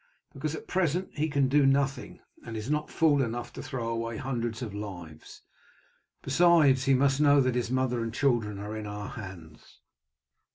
"Because 0.33 0.55
at 0.55 0.65
present 0.65 1.09
he 1.15 1.29
can 1.29 1.47
do 1.47 1.63
nothing, 1.63 2.21
and 2.43 2.57
is 2.57 2.71
not 2.71 2.89
fool 2.89 3.21
enough 3.21 3.53
to 3.53 3.61
throw 3.61 3.87
away 3.89 4.17
hundreds 4.17 4.63
of 4.63 4.73
lives; 4.73 5.43
besides, 6.23 6.85
he 6.85 6.95
must 6.95 7.21
know 7.21 7.39
that 7.39 7.53
his 7.53 7.69
mother 7.69 8.01
and 8.01 8.11
children 8.11 8.57
are 8.57 8.75
in 8.75 8.87
our 8.87 9.09
hands." 9.09 9.77